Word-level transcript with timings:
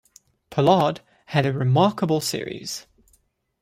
Pollard 0.49 1.01
had 1.27 1.45
a 1.45 1.53
remarkable 1.53 2.21
series. 2.21 2.87